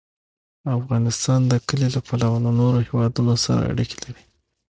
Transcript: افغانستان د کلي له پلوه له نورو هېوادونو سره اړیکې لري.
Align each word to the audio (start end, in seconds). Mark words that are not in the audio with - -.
افغانستان 0.79 1.39
د 1.47 1.53
کلي 1.67 1.87
له 1.95 2.01
پلوه 2.07 2.37
له 2.45 2.51
نورو 2.59 2.79
هېوادونو 2.87 3.33
سره 3.45 3.61
اړیکې 3.71 3.97
لري. 4.03 4.23